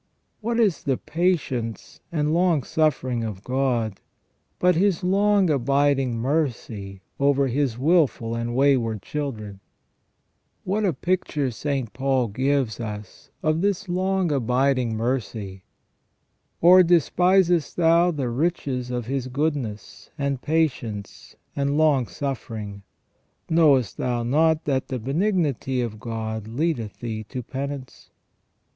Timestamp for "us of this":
12.79-13.87